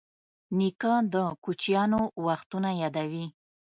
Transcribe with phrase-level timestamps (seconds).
[0.57, 3.25] نیکه د کوچیانو وختونه یادوي.